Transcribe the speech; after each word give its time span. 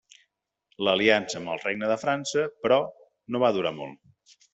L'aliança 0.85 1.37
amb 1.41 1.51
el 1.55 1.61
Regne 1.63 1.89
de 1.91 1.97
França, 2.05 2.47
però, 2.65 2.79
no 3.35 3.43
va 3.45 3.53
durar 3.59 3.75
molt. 3.81 4.35